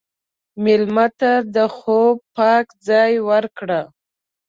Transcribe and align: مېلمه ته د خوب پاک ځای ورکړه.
مېلمه 0.63 1.07
ته 1.19 1.31
د 1.55 1.57
خوب 1.75 2.15
پاک 2.37 2.65
ځای 2.87 3.13
ورکړه. 3.29 3.81